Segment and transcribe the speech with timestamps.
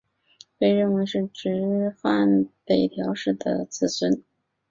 [0.57, 1.61] 被认为是执
[2.01, 4.23] 权北条氏的子孙。